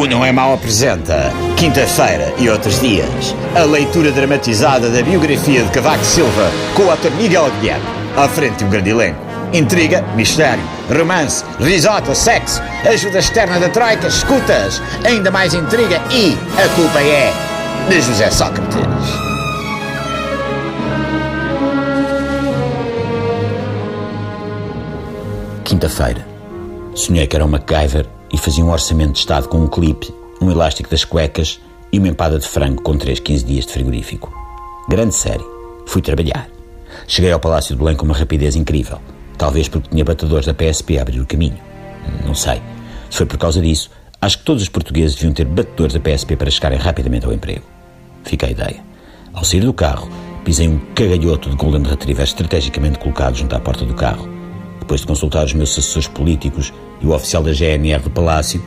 O 0.00 0.06
Não 0.06 0.24
é 0.24 0.32
Mal 0.32 0.54
apresenta, 0.54 1.30
quinta-feira 1.58 2.32
e 2.38 2.48
outros 2.48 2.80
dias, 2.80 3.36
a 3.54 3.64
leitura 3.64 4.10
dramatizada 4.10 4.88
da 4.88 5.02
biografia 5.02 5.62
de 5.62 5.70
Cavaco 5.70 6.02
Silva 6.02 6.50
com 6.74 6.84
o 6.84 6.90
ator 6.90 7.10
Miguel 7.16 7.50
Guilherme, 7.60 7.84
à 8.16 8.26
frente 8.26 8.56
de 8.56 8.64
um 8.64 8.70
grande 8.70 8.88
elenco. 8.88 9.20
Intriga, 9.52 10.00
mistério, 10.16 10.64
romance, 10.88 11.44
risota, 11.60 12.14
sexo, 12.14 12.62
ajuda 12.90 13.18
externa 13.18 13.60
da 13.60 13.68
troika, 13.68 14.06
escutas, 14.06 14.80
ainda 15.04 15.30
mais 15.30 15.52
intriga 15.52 16.00
e 16.10 16.34
a 16.56 16.68
culpa 16.76 16.98
é 17.02 17.30
de 17.90 18.00
José 18.00 18.30
Sócrates. 18.30 18.78
Quinta-feira. 25.62 26.26
Sonhei 26.94 27.26
que 27.26 27.36
era 27.36 27.44
um 27.44 27.48
MacGyver 27.48 28.19
e 28.32 28.38
fazia 28.38 28.64
um 28.64 28.70
orçamento 28.70 29.12
de 29.12 29.18
Estado 29.18 29.48
com 29.48 29.58
um 29.58 29.66
clipe, 29.66 30.12
um 30.40 30.50
elástico 30.50 30.90
das 30.90 31.04
cuecas 31.04 31.60
e 31.92 31.98
uma 31.98 32.08
empada 32.08 32.38
de 32.38 32.46
frango 32.46 32.82
com 32.82 32.96
3, 32.96 33.20
15 33.20 33.44
dias 33.44 33.66
de 33.66 33.72
frigorífico. 33.72 34.32
Grande 34.88 35.14
série. 35.14 35.44
Fui 35.86 36.00
trabalhar. 36.00 36.48
Cheguei 37.06 37.32
ao 37.32 37.40
Palácio 37.40 37.74
de 37.74 37.82
Belém 37.82 37.96
com 37.96 38.04
uma 38.04 38.16
rapidez 38.16 38.56
incrível. 38.56 39.00
Talvez 39.36 39.68
porque 39.68 39.88
tinha 39.88 40.04
batedores 40.04 40.46
da 40.46 40.54
PSP 40.54 40.98
a 40.98 41.02
abrir 41.02 41.20
o 41.20 41.26
caminho. 41.26 41.58
Não 42.24 42.34
sei. 42.34 42.60
Se 43.10 43.18
foi 43.18 43.26
por 43.26 43.38
causa 43.38 43.60
disso, 43.60 43.90
acho 44.20 44.38
que 44.38 44.44
todos 44.44 44.62
os 44.62 44.68
portugueses 44.68 45.16
deviam 45.16 45.32
ter 45.32 45.46
batedores 45.46 45.94
da 45.94 46.00
PSP 46.00 46.36
para 46.36 46.50
chegarem 46.50 46.78
rapidamente 46.78 47.26
ao 47.26 47.32
emprego. 47.32 47.64
Fica 48.24 48.46
a 48.46 48.50
ideia. 48.50 48.84
Ao 49.32 49.44
sair 49.44 49.60
do 49.60 49.72
carro, 49.72 50.08
pisei 50.44 50.68
um 50.68 50.78
cagalhoto 50.94 51.50
de 51.50 51.56
Golden 51.56 51.82
Retriever 51.82 52.24
estrategicamente 52.24 52.98
colocado 52.98 53.36
junto 53.36 53.54
à 53.54 53.60
porta 53.60 53.84
do 53.84 53.94
carro. 53.94 54.39
Depois 54.90 55.02
de 55.02 55.06
consultar 55.06 55.44
os 55.44 55.54
meus 55.54 55.70
assessores 55.70 56.08
políticos 56.08 56.72
e 57.00 57.06
o 57.06 57.14
oficial 57.14 57.44
da 57.44 57.52
GNR 57.52 58.02
do 58.02 58.10
Palácio, 58.10 58.60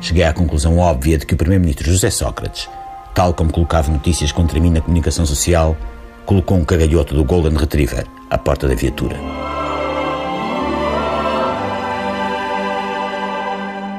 cheguei 0.00 0.24
à 0.24 0.32
conclusão 0.32 0.78
óbvia 0.78 1.18
de 1.18 1.26
que 1.26 1.34
o 1.34 1.36
Primeiro-Ministro 1.36 1.92
José 1.92 2.08
Sócrates, 2.08 2.66
tal 3.14 3.34
como 3.34 3.52
colocava 3.52 3.92
notícias 3.92 4.32
contra 4.32 4.58
mim 4.58 4.70
na 4.70 4.80
comunicação 4.80 5.26
social, 5.26 5.76
colocou 6.24 6.56
um 6.56 6.64
cagalhoto 6.64 7.14
do 7.14 7.22
Golden 7.22 7.58
Retriever 7.58 8.06
à 8.30 8.38
porta 8.38 8.66
da 8.66 8.74
viatura. 8.74 9.18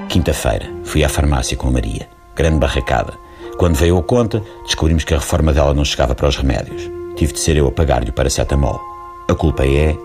Quinta-feira, 0.09 0.67
fui 0.83 1.03
à 1.03 1.09
farmácia 1.09 1.55
com 1.55 1.67
a 1.67 1.71
Maria. 1.71 2.09
Grande 2.35 2.57
barracada. 2.57 3.13
Quando 3.59 3.75
veio 3.75 3.99
a 3.99 4.03
conta, 4.03 4.41
descobrimos 4.63 5.03
que 5.03 5.13
a 5.13 5.19
reforma 5.19 5.53
dela 5.53 5.75
não 5.75 5.85
chegava 5.85 6.15
para 6.15 6.27
os 6.27 6.37
remédios. 6.37 6.89
Tive 7.15 7.33
de 7.33 7.39
ser 7.39 7.55
eu 7.55 7.67
a 7.67 7.71
pagar-lhe 7.71 8.09
o 8.09 8.13
paracetamol. 8.13 8.81
A 9.29 9.35
culpa 9.35 9.63
é 9.63 9.95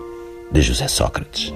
de 0.53 0.61
José 0.61 0.87
Sócrates. 0.87 1.51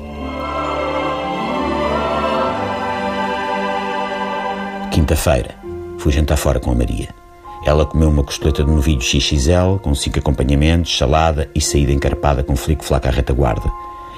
Quinta-feira, 4.92 5.54
fui 6.00 6.12
jantar 6.12 6.36
fora 6.36 6.60
com 6.60 6.72
a 6.72 6.76
Maria. 6.76 7.10
Ela 7.64 7.86
comeu 7.86 8.10
uma 8.10 8.24
costeleta 8.24 8.64
de 8.64 8.72
novilho 8.72 9.00
XXL 9.00 9.78
com 9.84 9.94
cinco 9.94 10.18
acompanhamentos, 10.18 10.98
salada 10.98 11.48
e 11.54 11.62
saída 11.62 11.92
encarpada 11.92 12.44
com 12.44 12.56
flico 12.56 12.84
flaco 12.84 13.08
à 13.08 13.12
retaguarda. 13.12 13.72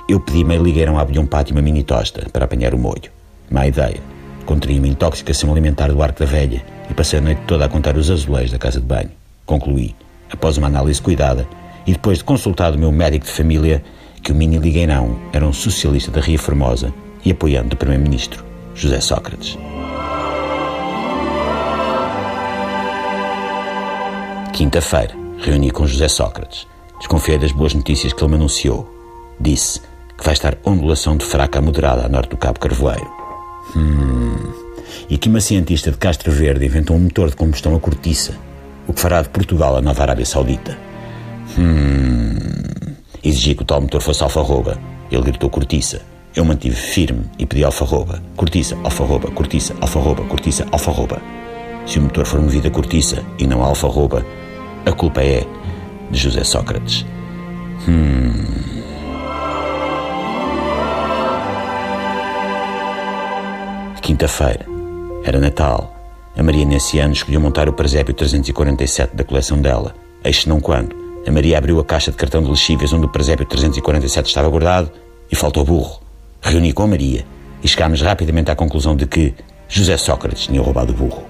Eu 0.08 0.18
pedi 0.22 0.46
meio 0.46 0.64
ligueirão 0.64 0.98
à 0.98 1.02
abelhão 1.02 1.26
pátio 1.26 1.54
uma 1.54 1.62
mini 1.62 1.84
tosta 1.84 2.30
para 2.32 2.46
apanhar 2.46 2.74
o 2.74 2.80
molho. 2.80 3.12
Má 3.52 3.68
ideia. 3.68 4.00
Contraí 4.46 4.80
uma 4.80 4.88
intoxicação 4.88 5.52
alimentar 5.52 5.90
do 5.90 6.02
arco 6.02 6.22
da 6.22 6.26
velha 6.26 6.64
e 6.90 6.94
passei 6.94 7.20
a 7.20 7.22
noite 7.22 7.42
toda 7.46 7.66
a 7.66 7.70
contar 7.70 7.98
os 7.98 8.10
azulejos 8.10 8.52
da 8.52 8.58
casa 8.58 8.80
de 8.80 8.86
banho. 8.86 9.12
Concluí, 9.46 9.94
após 10.32 10.58
uma 10.58 10.68
análise 10.68 11.02
cuidada 11.02 11.46
e 11.86 11.94
depois 11.94 12.20
de 12.20 12.24
consultar 12.24 12.74
o 12.74 12.78
meu 12.78 12.92
médico 12.92 13.26
de 13.26 13.32
família, 13.32 13.84
que 14.22 14.32
o 14.32 14.36
mini 14.36 14.58
ligueirão 14.58 15.18
era 15.32 15.46
um 15.46 15.54
socialista 15.54 16.12
da 16.12 16.22
Ria 16.22 16.38
Formosa 16.38 16.94
e 17.24 17.32
apoiante 17.32 17.70
do 17.70 17.78
Primeiro-Ministro, 17.78 18.44
José 18.76 19.00
Sócrates. 19.02 19.58
Quinta-feira, 24.54 25.16
reuni 25.38 25.72
com 25.72 25.88
José 25.88 26.10
Sócrates. 26.10 26.68
Desconfiei 26.98 27.38
das 27.38 27.54
boas 27.54 27.74
notícias 27.74 28.12
que 28.12 28.22
ele 28.22 28.32
me 28.32 28.36
anunciou. 28.36 28.88
Disse 29.40 29.80
que 30.18 30.24
vai 30.24 30.34
estar 30.34 30.58
ondulação 30.66 31.16
de 31.16 31.24
fraca 31.24 31.60
a 31.60 31.62
moderada 31.62 32.06
a 32.06 32.10
norte 32.10 32.32
do 32.32 32.38
Cabo 32.38 32.60
Carvoeiro. 32.60 33.10
Hum. 33.76 34.36
E 35.10 35.18
que 35.18 35.30
uma 35.30 35.40
cientista 35.40 35.92
de 35.92 35.98
Castro 35.98 36.32
Verde 36.32 36.66
inventou 36.66 36.98
um 36.98 37.00
motor 37.00 37.30
de 37.30 37.38
combustão 37.38 37.74
a 37.74 37.80
cortiça, 37.80 38.34
o 38.86 38.92
que 38.92 39.00
fará 39.00 39.22
de 39.22 39.30
Portugal 39.30 39.78
a 39.78 39.82
nova 39.82 40.02
Arábia 40.02 40.26
Saudita. 40.26 40.89
Hum. 41.58 42.36
Exigi 43.24 43.56
que 43.56 43.64
o 43.64 43.66
tal 43.66 43.82
motor 43.82 44.02
fosse 44.02 44.24
alfarroba. 44.24 44.78
Ele 45.12 45.24
gritou 45.24 45.50
cortiça. 45.50 46.02
Eu 46.36 46.46
mantive 46.46 46.76
firme 46.76 47.26
e 47.38 47.46
pedi 47.46 47.64
alfarroba. 47.64 48.22
Cortiça, 48.36 48.78
alfarroba, 48.84 49.30
cortiça, 49.32 49.76
alfarroba, 49.82 50.24
cortiça, 50.26 50.68
alfarroba. 50.72 51.22
Se 51.86 51.98
o 51.98 52.04
motor 52.04 52.26
for 52.26 52.40
movido 52.40 52.68
a 52.68 52.72
cortiça 52.72 53.24
e 53.40 53.48
não 53.48 53.64
a 53.64 53.68
alfarroba, 53.68 54.26
a 54.86 54.92
culpa 54.92 55.22
é 55.22 55.46
de 56.12 56.20
José 56.20 56.44
Sócrates. 56.44 57.06
Hum. 57.88 58.80
Quinta-feira. 64.02 64.66
Era 65.24 65.40
Natal. 65.40 65.96
A 66.36 66.44
Maria 66.44 66.66
nesse 66.66 67.00
ano 67.00 67.14
escolheu 67.14 67.42
montar 67.42 67.68
o 67.68 67.74
presépio 67.74 68.14
347 68.14 69.16
da 69.16 69.24
coleção 69.24 69.60
dela. 69.60 69.94
Eis 70.24 70.46
não 70.46 70.60
quando. 70.60 70.99
A 71.28 71.32
Maria 71.32 71.58
abriu 71.58 71.80
a 71.80 71.86
caixa 71.86 72.12
de 72.12 72.18
cartão 72.18 72.42
de 72.42 72.50
lexíveis 72.50 72.94
onde 72.94 73.06
o 73.06 73.10
presépio 73.10 73.46
347 73.46 74.28
estava 74.28 74.50
guardado 74.50 74.90
e 75.32 75.36
faltou 75.36 75.66
burro. 75.66 76.02
Reuni 76.42 76.72
com 76.72 76.84
a 76.84 76.88
Maria 76.88 77.26
e 77.62 77.68
chegámos 77.68 78.02
rapidamente 78.02 78.50
à 78.50 78.56
conclusão 78.56 78.96
de 78.96 79.06
que 79.06 79.34
José 79.68 79.98
Sócrates 79.98 80.48
tinha 80.48 80.62
roubado 80.62 80.94
o 80.94 80.96
burro. 80.96 81.24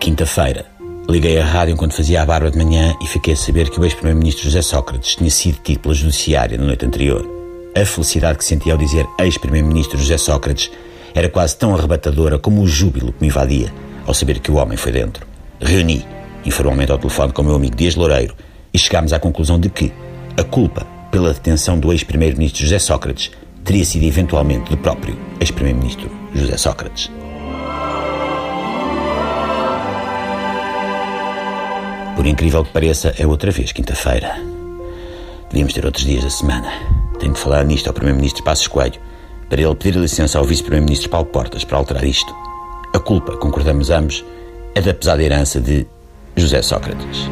Quinta-feira. 0.00 0.66
Liguei 1.08 1.40
a 1.40 1.44
rádio 1.44 1.74
enquanto 1.74 1.94
fazia 1.94 2.22
a 2.22 2.26
barba 2.26 2.50
de 2.50 2.58
manhã 2.58 2.94
e 3.00 3.06
fiquei 3.06 3.34
a 3.34 3.36
saber 3.36 3.70
que 3.70 3.80
o 3.80 3.84
ex-primeiro-ministro 3.84 4.44
José 4.44 4.62
Sócrates 4.62 5.14
tinha 5.14 5.30
sido 5.30 5.58
tido 5.62 5.80
pela 5.80 5.94
judiciária 5.94 6.58
na 6.58 6.64
noite 6.64 6.84
anterior. 6.84 7.26
A 7.76 7.84
felicidade 7.84 8.38
que 8.38 8.44
senti 8.44 8.70
ao 8.70 8.76
dizer 8.76 9.06
ex-primeiro-ministro 9.18 9.96
José 9.98 10.18
Sócrates 10.18 10.70
era 11.14 11.28
quase 11.28 11.56
tão 11.56 11.74
arrebatadora 11.74 12.38
como 12.38 12.62
o 12.62 12.66
júbilo 12.66 13.12
que 13.12 13.22
me 13.22 13.28
invadia 13.28 13.72
ao 14.06 14.14
saber 14.14 14.40
que 14.40 14.50
o 14.50 14.56
homem 14.56 14.76
foi 14.76 14.92
dentro. 14.92 15.26
Reuni, 15.60 16.04
informalmente 16.44 16.92
ao 16.92 16.98
telefone 16.98 17.32
com 17.32 17.42
o 17.42 17.44
meu 17.44 17.54
amigo 17.54 17.76
Dias 17.76 17.94
Loureiro, 17.94 18.34
e 18.72 18.78
chegámos 18.78 19.12
à 19.12 19.18
conclusão 19.18 19.58
de 19.58 19.68
que 19.68 19.92
a 20.36 20.44
culpa 20.44 20.86
pela 21.10 21.32
detenção 21.32 21.78
do 21.78 21.92
ex-primeiro-ministro 21.92 22.62
José 22.62 22.78
Sócrates 22.78 23.30
teria 23.64 23.84
sido 23.84 24.04
eventualmente 24.04 24.70
do 24.70 24.76
próprio 24.76 25.18
ex-primeiro-ministro 25.40 26.10
José 26.34 26.56
Sócrates. 26.56 27.10
Por 32.16 32.26
incrível 32.26 32.64
que 32.64 32.72
pareça, 32.72 33.14
é 33.18 33.26
outra 33.26 33.50
vez 33.50 33.72
quinta-feira. 33.72 34.36
Devíamos 35.48 35.72
ter 35.72 35.84
outros 35.84 36.04
dias 36.04 36.22
da 36.22 36.30
semana. 36.30 36.70
Tenho 37.18 37.32
de 37.32 37.40
falar 37.40 37.64
nisto 37.64 37.88
ao 37.88 37.94
Primeiro-Ministro 37.94 38.44
Passos 38.44 38.68
Coelho 38.68 39.00
para 39.48 39.60
ele 39.60 39.74
pedir 39.74 39.98
licença 39.98 40.38
ao 40.38 40.44
Vice-Primeiro-Ministro 40.44 41.10
Paulo 41.10 41.26
Portas 41.26 41.64
para 41.64 41.76
alterar 41.76 42.04
isto. 42.04 42.49
A 42.92 42.98
culpa, 42.98 43.36
concordamos 43.36 43.88
ambos, 43.88 44.24
é 44.74 44.80
da 44.80 44.92
pesada 44.92 45.22
herança 45.22 45.60
de 45.60 45.86
José 46.34 46.60
Sócrates. 46.60 47.28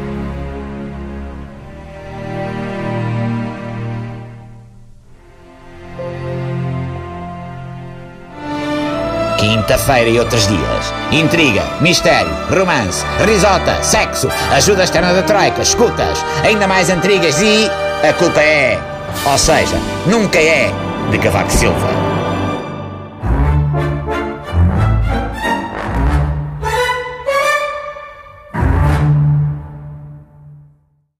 Quinta-feira 9.36 10.10
e 10.10 10.20
outros 10.20 10.46
dias. 10.46 10.94
Intriga, 11.10 11.64
mistério, 11.80 12.30
romance, 12.56 13.04
risota, 13.26 13.82
sexo, 13.82 14.28
ajuda 14.52 14.84
externa 14.84 15.12
da 15.12 15.22
troika, 15.24 15.62
escutas, 15.62 16.24
ainda 16.44 16.68
mais 16.68 16.88
intrigas 16.88 17.40
e. 17.42 17.68
A 18.08 18.12
culpa 18.12 18.40
é. 18.40 18.78
Ou 19.26 19.36
seja, 19.36 19.76
nunca 20.06 20.38
é 20.38 20.72
de 21.10 21.18
Cavaco 21.18 21.50
Silva. 21.50 22.07